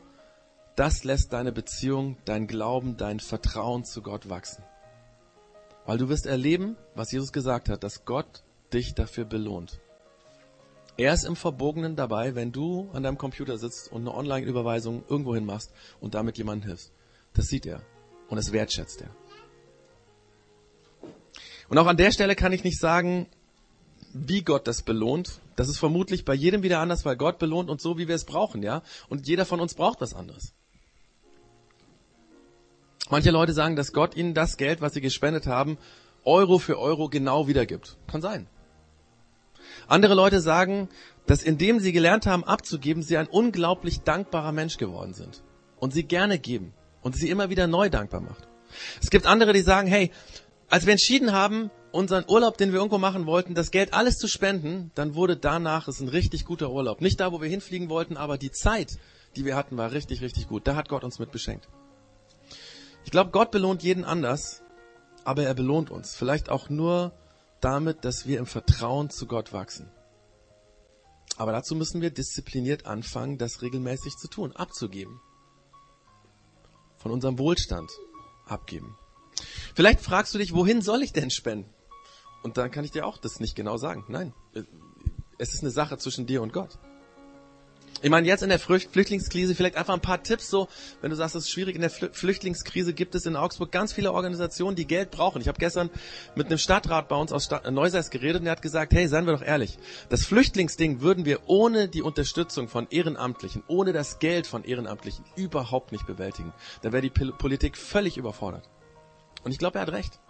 [0.75, 4.63] das lässt deine Beziehung, dein Glauben, dein Vertrauen zu Gott wachsen.
[5.85, 9.79] Weil du wirst erleben, was Jesus gesagt hat, dass Gott dich dafür belohnt.
[10.97, 15.45] Er ist im Verborgenen dabei, wenn du an deinem Computer sitzt und eine Online-Überweisung irgendwohin
[15.45, 16.91] machst und damit jemandem hilfst.
[17.33, 17.81] Das sieht er
[18.27, 19.09] und das wertschätzt er.
[21.69, 23.27] Und auch an der Stelle kann ich nicht sagen,
[24.27, 25.39] wie Gott das belohnt.
[25.55, 28.25] Das ist vermutlich bei jedem wieder anders, weil Gott belohnt uns so, wie wir es
[28.25, 28.81] brauchen, ja.
[29.07, 30.53] Und jeder von uns braucht was anderes.
[33.09, 35.77] Manche Leute sagen, dass Gott ihnen das Geld, was sie gespendet haben,
[36.25, 37.97] Euro für Euro genau wiedergibt.
[38.07, 38.47] Kann sein.
[39.87, 40.89] Andere Leute sagen,
[41.25, 45.43] dass indem sie gelernt haben abzugeben, sie ein unglaublich dankbarer Mensch geworden sind.
[45.77, 46.73] Und sie gerne geben.
[47.01, 48.47] Und sie immer wieder neu dankbar macht.
[49.01, 50.11] Es gibt andere, die sagen, hey,
[50.69, 54.27] als wir entschieden haben, unseren Urlaub, den wir irgendwo machen wollten, das Geld alles zu
[54.27, 57.01] spenden, dann wurde danach es ein richtig guter Urlaub.
[57.01, 58.97] Nicht da, wo wir hinfliegen wollten, aber die Zeit,
[59.35, 60.67] die wir hatten, war richtig, richtig gut.
[60.67, 61.67] Da hat Gott uns mit beschenkt.
[63.05, 64.61] Ich glaube, Gott belohnt jeden anders,
[65.23, 66.15] aber er belohnt uns.
[66.15, 67.11] Vielleicht auch nur
[67.61, 69.89] damit, dass wir im Vertrauen zu Gott wachsen.
[71.37, 75.21] Aber dazu müssen wir diszipliniert anfangen, das regelmäßig zu tun, abzugeben.
[76.97, 77.89] Von unserem Wohlstand
[78.45, 78.97] abgeben.
[79.73, 81.73] Vielleicht fragst du dich, wohin soll ich denn spenden?
[82.43, 84.05] Und dann kann ich dir auch das nicht genau sagen.
[84.07, 84.33] Nein,
[85.37, 86.77] es ist eine Sache zwischen dir und Gott.
[88.01, 90.69] Ich meine, jetzt in der Flüchtlingskrise vielleicht einfach ein paar Tipps so,
[91.01, 94.13] wenn du sagst, es ist schwierig, in der Flüchtlingskrise gibt es in Augsburg ganz viele
[94.13, 95.41] Organisationen, die Geld brauchen.
[95.41, 95.89] Ich habe gestern
[96.33, 99.25] mit einem Stadtrat bei uns aus Stadt, Neuseis geredet und der hat gesagt, hey, seien
[99.25, 104.47] wir doch ehrlich, das Flüchtlingsding würden wir ohne die Unterstützung von Ehrenamtlichen, ohne das Geld
[104.47, 106.53] von Ehrenamtlichen überhaupt nicht bewältigen.
[106.81, 108.69] Da wäre die Politik völlig überfordert.
[109.43, 110.21] Und ich glaube, er hat recht.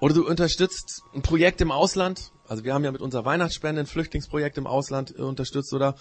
[0.00, 2.32] Oder du unterstützt ein Projekt im Ausland.
[2.48, 5.72] Also wir haben ja mit unserer Weihnachtsspende ein Flüchtlingsprojekt im Ausland äh, unterstützt.
[5.74, 5.94] Oder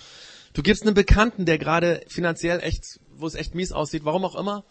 [0.53, 4.35] du gibst einem Bekannten, der gerade finanziell echt, wo es echt mies aussieht, warum auch
[4.35, 4.63] immer,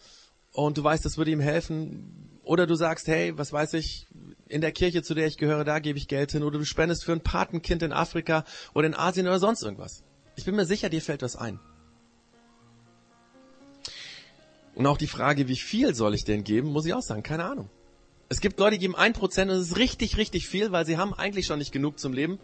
[0.51, 2.39] und du weißt, das würde ihm helfen.
[2.43, 4.07] Oder du sagst, hey, was weiß ich,
[4.47, 6.43] in der Kirche, zu der ich gehöre, da gebe ich Geld hin.
[6.43, 10.03] Oder du spendest für ein Patenkind in Afrika oder in Asien oder sonst irgendwas.
[10.35, 11.59] Ich bin mir sicher, dir fällt was ein.
[14.73, 17.43] Und auch die Frage, wie viel soll ich denn geben, muss ich auch sagen, keine
[17.43, 17.69] Ahnung.
[18.29, 20.97] Es gibt Leute, die geben ein Prozent und es ist richtig, richtig viel, weil sie
[20.97, 22.39] haben eigentlich schon nicht genug zum Leben.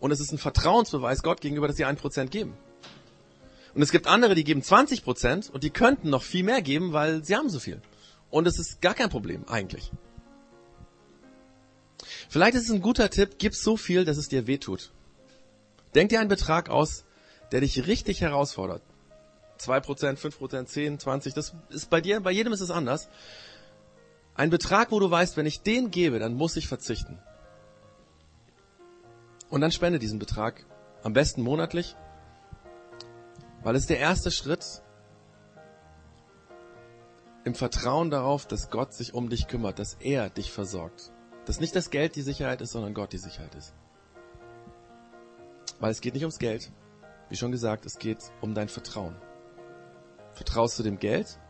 [0.00, 2.56] Und es ist ein Vertrauensbeweis Gott gegenüber, dass sie ein Prozent geben.
[3.74, 6.92] Und es gibt andere, die geben 20 Prozent und die könnten noch viel mehr geben,
[6.92, 7.82] weil sie haben so viel.
[8.30, 9.92] Und es ist gar kein Problem, eigentlich.
[12.30, 14.92] Vielleicht ist es ein guter Tipp, gib so viel, dass es dir wehtut.
[15.94, 17.04] Denk dir einen Betrag aus,
[17.52, 18.82] der dich richtig herausfordert.
[19.60, 23.08] 2%, 5%, 10, 20, das ist bei dir, bei jedem ist es anders.
[24.38, 27.18] Ein Betrag, wo du weißt, wenn ich den gebe, dann muss ich verzichten.
[29.50, 30.64] Und dann spende diesen Betrag.
[31.02, 31.96] Am besten monatlich.
[33.64, 34.80] Weil es der erste Schritt
[37.42, 41.10] im Vertrauen darauf, dass Gott sich um dich kümmert, dass er dich versorgt.
[41.44, 43.74] Dass nicht das Geld die Sicherheit ist, sondern Gott die Sicherheit ist.
[45.80, 46.70] Weil es geht nicht ums Geld.
[47.28, 49.16] Wie schon gesagt, es geht um dein Vertrauen.
[50.30, 51.40] Vertraust du dem Geld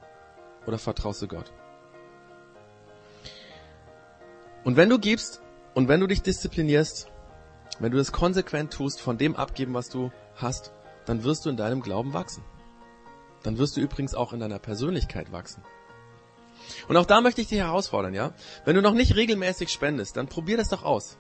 [0.66, 1.53] oder vertraust du Gott?
[4.68, 5.40] Und wenn du gibst
[5.72, 7.11] und wenn du dich disziplinierst,
[7.78, 10.72] wenn du das konsequent tust, von dem abgeben, was du hast,
[11.07, 12.44] dann wirst du in deinem Glauben wachsen.
[13.42, 15.62] Dann wirst du übrigens auch in deiner Persönlichkeit wachsen.
[16.87, 18.35] Und auch da möchte ich dich herausfordern, ja?
[18.66, 21.16] Wenn du noch nicht regelmäßig spendest, dann probier das doch aus.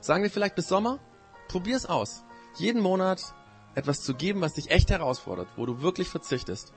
[0.00, 0.98] Sagen wir vielleicht bis Sommer?
[1.46, 2.24] Probier es aus.
[2.56, 3.32] Jeden Monat
[3.76, 6.72] etwas zu geben, was dich echt herausfordert, wo du wirklich verzichtest.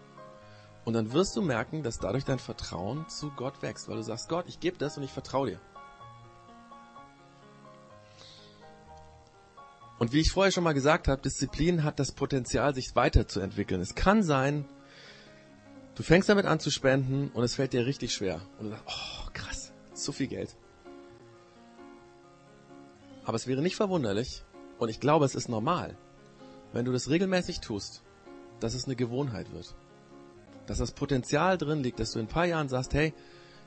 [0.84, 4.30] Und dann wirst du merken, dass dadurch dein Vertrauen zu Gott wächst, weil du sagst,
[4.30, 5.60] Gott, ich gebe das und ich vertraue dir.
[9.98, 13.82] Und wie ich vorher schon mal gesagt habe, Disziplin hat das Potenzial, sich weiterzuentwickeln.
[13.82, 14.66] Es kann sein,
[15.96, 18.42] du fängst damit an zu spenden und es fällt dir richtig schwer.
[18.60, 20.56] Und du sagst, oh krass, so viel Geld.
[23.24, 24.44] Aber es wäre nicht verwunderlich,
[24.78, 25.98] und ich glaube, es ist normal,
[26.74, 28.04] wenn du das regelmäßig tust,
[28.60, 29.74] dass es eine Gewohnheit wird.
[30.68, 33.14] Dass das Potenzial drin liegt, dass du in ein paar Jahren sagst, hey,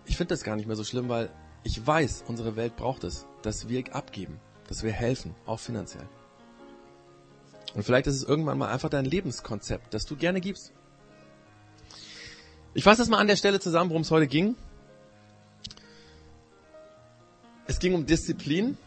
[0.04, 1.30] ich finde das gar nicht mehr so schlimm, weil
[1.64, 4.38] ich weiß, unsere Welt braucht es, dass wir abgeben,
[4.68, 6.06] dass wir helfen, auch finanziell.
[7.74, 10.72] Und vielleicht ist es irgendwann mal einfach dein Lebenskonzept, das du gerne gibst.
[12.74, 14.54] Ich fasse es mal an der Stelle zusammen, worum es heute ging.
[17.66, 18.78] Es ging um Disziplin.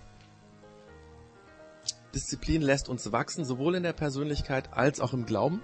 [2.13, 5.61] Disziplin lässt uns wachsen, sowohl in der Persönlichkeit als auch im Glauben.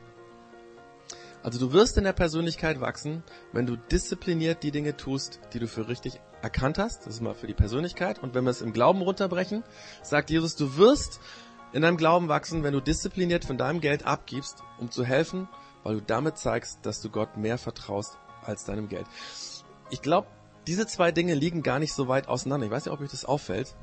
[1.43, 5.67] Also du wirst in der Persönlichkeit wachsen, wenn du diszipliniert die Dinge tust, die du
[5.67, 7.05] für richtig erkannt hast.
[7.05, 8.19] Das ist mal für die Persönlichkeit.
[8.19, 9.63] Und wenn wir es im Glauben runterbrechen,
[10.03, 11.19] sagt Jesus, du wirst
[11.73, 15.47] in deinem Glauben wachsen, wenn du diszipliniert von deinem Geld abgibst, um zu helfen,
[15.83, 19.05] weil du damit zeigst, dass du Gott mehr vertraust als deinem Geld.
[19.89, 20.27] Ich glaube,
[20.67, 22.65] diese zwei Dinge liegen gar nicht so weit auseinander.
[22.65, 23.75] Ich weiß nicht, ob euch das auffällt.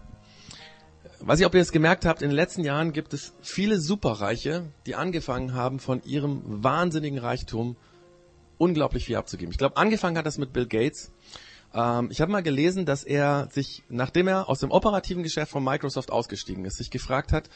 [1.21, 4.65] Weiß nicht, ob ihr es gemerkt habt, in den letzten Jahren gibt es viele Superreiche,
[4.87, 7.77] die angefangen haben, von ihrem wahnsinnigen Reichtum
[8.59, 9.51] unglaublich viel abzugeben.
[9.51, 11.13] Ich glaube, angefangen hat das mit Bill Gates.
[11.75, 15.65] Ähm, ich habe mal gelesen, dass er sich, nachdem er aus dem operativen Geschäft von
[15.65, 17.51] Microsoft ausgestiegen ist, sich gefragt hat,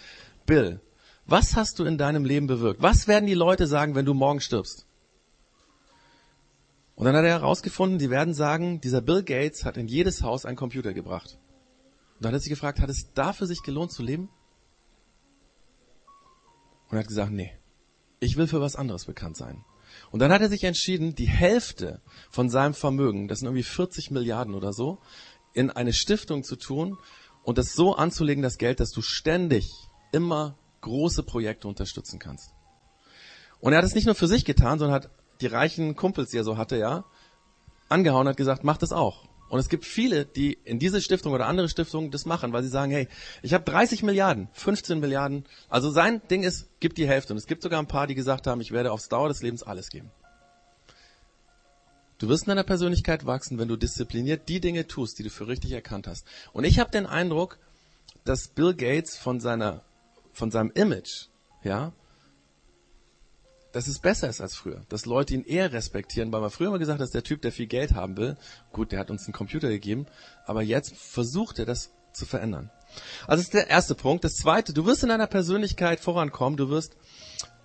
[0.44, 0.80] Bill,
[1.24, 2.82] was hast du in deinem Leben bewirkt?
[2.82, 4.86] Was werden die Leute sagen, wenn du morgen stirbst?
[6.96, 10.44] Und dann hat er herausgefunden, die werden sagen, dieser Bill Gates hat in jedes Haus
[10.44, 11.38] einen Computer gebracht.
[12.16, 14.28] Und dann hat er sich gefragt, hat es dafür sich gelohnt zu leben?
[16.88, 17.52] Und er hat gesagt, nee,
[18.18, 19.64] ich will für was anderes bekannt sein.
[20.10, 24.10] Und dann hat er sich entschieden, die Hälfte von seinem Vermögen, das sind irgendwie 40
[24.10, 24.98] Milliarden oder so,
[25.52, 26.98] in eine Stiftung zu tun
[27.42, 29.70] und das so anzulegen, das Geld, dass du ständig
[30.12, 32.52] immer große Projekte unterstützen kannst.
[33.60, 36.38] Und er hat es nicht nur für sich getan, sondern hat die reichen Kumpels, die
[36.38, 37.04] er so hatte, ja,
[37.88, 39.24] angehauen, hat gesagt, mach das auch.
[39.48, 42.68] Und es gibt viele, die in diese Stiftung oder andere Stiftungen das machen, weil sie
[42.68, 43.08] sagen, hey,
[43.42, 45.44] ich habe 30 Milliarden, 15 Milliarden.
[45.68, 47.32] Also sein Ding ist, gib die Hälfte.
[47.32, 49.62] Und es gibt sogar ein paar, die gesagt haben, ich werde aufs Dauer des Lebens
[49.62, 50.10] alles geben.
[52.18, 55.46] Du wirst in deiner Persönlichkeit wachsen, wenn du diszipliniert die Dinge tust, die du für
[55.46, 56.26] richtig erkannt hast.
[56.52, 57.58] Und ich habe den Eindruck,
[58.24, 59.82] dass Bill Gates von seiner,
[60.32, 61.28] von seinem Image,
[61.62, 61.92] ja,
[63.78, 66.80] dass es besser ist als früher, dass Leute ihn eher respektieren, weil man früher immer
[66.80, 68.36] gesagt hat, dass der Typ, der viel Geld haben will,
[68.72, 70.06] gut, der hat uns einen Computer gegeben,
[70.46, 72.72] aber jetzt versucht er das zu verändern.
[73.28, 74.24] Also das ist der erste Punkt.
[74.24, 76.96] Das zweite, du wirst in deiner Persönlichkeit vorankommen, du wirst,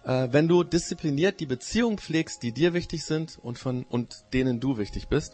[0.04, 4.60] äh, wenn du diszipliniert die Beziehungen pflegst, die dir wichtig sind und von und denen
[4.60, 5.34] du wichtig bist.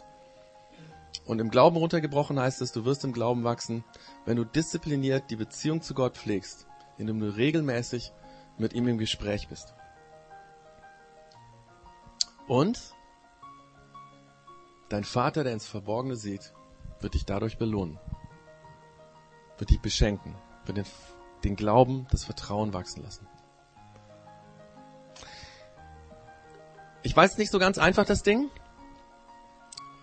[1.26, 3.84] Und im Glauben runtergebrochen heißt es, du wirst im Glauben wachsen,
[4.24, 6.66] wenn du diszipliniert die Beziehung zu Gott pflegst,
[6.96, 8.12] indem du regelmäßig
[8.56, 9.74] mit ihm im Gespräch bist.
[12.50, 12.96] Und
[14.88, 16.52] dein Vater, der ins Verborgene sieht,
[16.98, 17.96] wird dich dadurch belohnen,
[19.58, 20.34] wird dich beschenken,
[20.64, 20.84] wird den,
[21.44, 23.28] den Glauben, das Vertrauen wachsen lassen.
[27.04, 28.50] Ich weiß nicht so ganz einfach das Ding.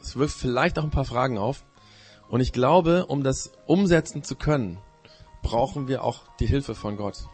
[0.02, 1.66] Es wirft vielleicht auch ein paar Fragen auf.
[2.30, 4.80] Und ich glaube, um das umsetzen zu können,
[5.44, 7.28] brauchen wir auch die Hilfe von Gott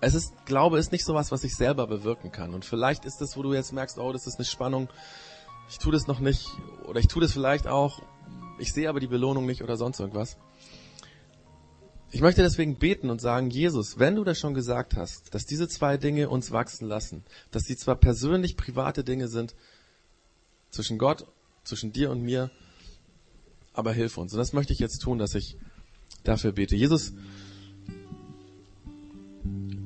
[0.00, 2.54] es ist, Glaube ist nicht sowas, was ich selber bewirken kann.
[2.54, 4.88] Und vielleicht ist es, wo du jetzt merkst, oh, das ist eine Spannung,
[5.68, 6.48] ich tue das noch nicht,
[6.86, 8.02] oder ich tue das vielleicht auch,
[8.58, 10.36] ich sehe aber die Belohnung nicht oder sonst irgendwas.
[12.12, 15.68] Ich möchte deswegen beten und sagen, Jesus, wenn du das schon gesagt hast, dass diese
[15.68, 19.54] zwei Dinge uns wachsen lassen, dass sie zwar persönlich private Dinge sind,
[20.70, 21.26] zwischen Gott,
[21.64, 22.50] zwischen dir und mir,
[23.72, 24.32] aber hilf uns.
[24.32, 25.56] Und das möchte ich jetzt tun, dass ich
[26.22, 26.76] dafür bete.
[26.76, 27.12] Jesus,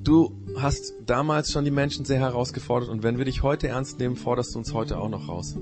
[0.03, 4.17] Du hast damals schon die Menschen sehr herausgefordert und wenn wir dich heute ernst nehmen,
[4.17, 5.57] forderst du uns heute auch noch raus.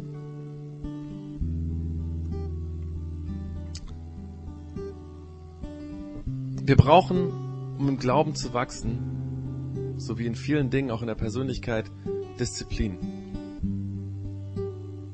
[6.63, 7.33] Wir brauchen,
[7.79, 11.91] um im Glauben zu wachsen, so wie in vielen Dingen, auch in der Persönlichkeit,
[12.39, 12.99] Disziplin.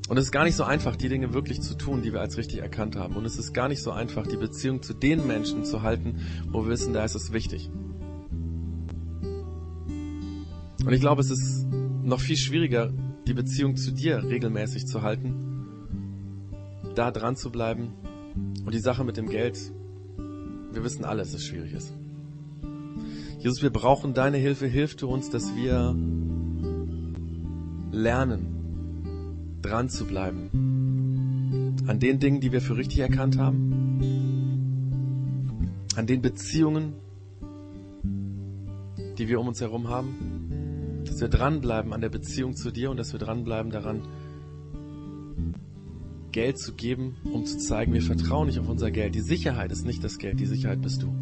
[0.07, 2.37] Und es ist gar nicht so einfach, die Dinge wirklich zu tun, die wir als
[2.37, 3.15] richtig erkannt haben.
[3.15, 6.19] Und es ist gar nicht so einfach, die Beziehung zu den Menschen zu halten,
[6.51, 7.71] wo wir wissen, da ist es wichtig.
[10.85, 11.65] Und ich glaube, es ist
[12.03, 12.93] noch viel schwieriger,
[13.25, 15.33] die Beziehung zu dir regelmäßig zu halten,
[16.93, 17.93] da dran zu bleiben.
[18.63, 19.57] Und die Sache mit dem Geld,
[20.71, 21.91] wir wissen alle, dass es schwierig ist.
[23.39, 24.67] Jesus, wir brauchen deine Hilfe.
[24.67, 25.95] Hilf du uns, dass wir
[27.91, 31.75] lernen, dran zu bleiben.
[31.87, 34.01] An den Dingen, die wir für richtig erkannt haben.
[35.95, 36.93] An den Beziehungen,
[39.17, 40.34] die wir um uns herum haben
[41.15, 44.01] dass wir dranbleiben an der Beziehung zu dir und dass wir dranbleiben daran,
[46.33, 49.15] Geld zu geben, um zu zeigen, wir vertrauen nicht auf unser Geld.
[49.15, 51.15] Die Sicherheit ist nicht das Geld, die Sicherheit bist du.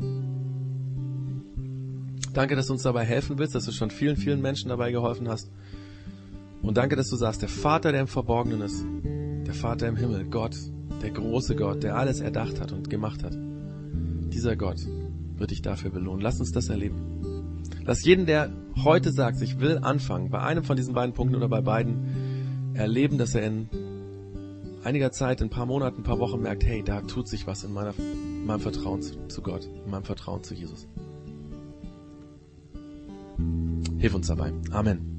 [2.34, 5.30] Danke, dass du uns dabei helfen willst, dass du schon vielen, vielen Menschen dabei geholfen
[5.30, 5.52] hast.
[6.64, 8.84] Und danke, dass du sagst, der Vater, der im Verborgenen ist,
[9.46, 10.58] der Vater im Himmel, Gott,
[11.04, 13.38] der große Gott, der alles erdacht hat und gemacht hat,
[14.34, 14.88] dieser Gott
[15.38, 16.22] wird dich dafür belohnen.
[16.22, 17.13] Lass uns das erleben.
[17.86, 18.50] Lass jeden, der
[18.84, 23.18] heute sagt, ich will anfangen, bei einem von diesen beiden Punkten oder bei beiden, erleben,
[23.18, 23.70] dass er in
[24.84, 27.64] einiger Zeit, in ein paar Monaten, ein paar Wochen merkt, hey, da tut sich was
[27.64, 30.88] in, meiner, in meinem Vertrauen zu Gott, in meinem Vertrauen zu Jesus.
[34.00, 34.52] Hilf uns dabei.
[34.72, 35.13] Amen.